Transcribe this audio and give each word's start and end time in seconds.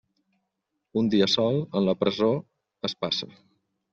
Un 1.01 1.09
dia 1.15 1.27
sol, 1.33 1.59
en 1.79 1.85
la 1.89 1.95
presó 2.03 2.31
es 2.89 2.95
passa. 3.05 3.29